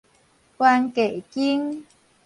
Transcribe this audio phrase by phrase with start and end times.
[0.57, 1.85] 懸低肩